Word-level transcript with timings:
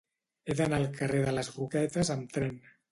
He 0.47 0.55
d'anar 0.61 0.79
al 0.79 0.89
carrer 0.97 1.21
de 1.27 1.37
les 1.39 1.53
Roquetes 1.59 2.13
amb 2.19 2.37
tren. 2.39 2.63